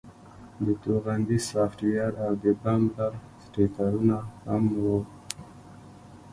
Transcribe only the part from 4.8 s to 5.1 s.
وو